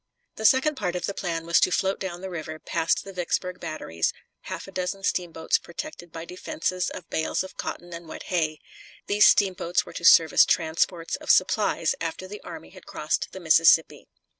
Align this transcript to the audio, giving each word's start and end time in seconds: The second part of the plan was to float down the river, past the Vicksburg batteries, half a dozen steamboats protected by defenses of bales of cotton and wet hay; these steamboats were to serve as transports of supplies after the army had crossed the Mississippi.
The 0.37 0.45
second 0.45 0.77
part 0.77 0.95
of 0.95 1.05
the 1.05 1.13
plan 1.13 1.45
was 1.45 1.59
to 1.59 1.69
float 1.69 1.99
down 1.99 2.21
the 2.21 2.29
river, 2.31 2.57
past 2.57 3.03
the 3.03 3.13
Vicksburg 3.13 3.59
batteries, 3.59 4.13
half 4.45 4.67
a 4.67 4.71
dozen 4.71 5.03
steamboats 5.03 5.59
protected 5.59 6.11
by 6.11 6.25
defenses 6.25 6.89
of 6.89 7.07
bales 7.11 7.43
of 7.43 7.55
cotton 7.55 7.93
and 7.93 8.07
wet 8.07 8.23
hay; 8.33 8.57
these 9.05 9.27
steamboats 9.27 9.85
were 9.85 9.93
to 9.93 10.03
serve 10.03 10.33
as 10.33 10.43
transports 10.43 11.17
of 11.17 11.29
supplies 11.29 11.93
after 12.01 12.27
the 12.27 12.41
army 12.41 12.71
had 12.71 12.87
crossed 12.87 13.31
the 13.31 13.39
Mississippi. 13.39 14.07